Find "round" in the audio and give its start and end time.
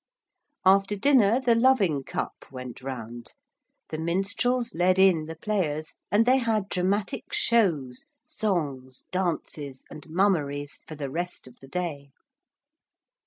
2.81-3.35